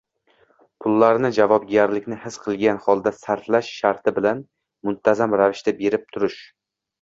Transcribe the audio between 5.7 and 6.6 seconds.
berib turish.